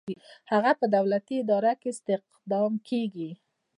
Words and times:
هغه 0.51 0.71
په 0.79 0.85
دولتي 0.95 1.35
اداره 1.43 1.73
کې 1.81 1.87
استخدام 1.93 2.71
کیږي. 2.89 3.31